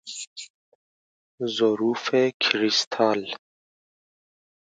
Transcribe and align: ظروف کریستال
ظروف 1.55 2.11
کریستال 2.43 3.21